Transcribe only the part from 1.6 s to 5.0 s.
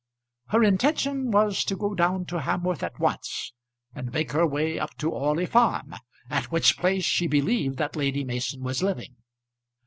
to go down to Hamworth at once, and make her way up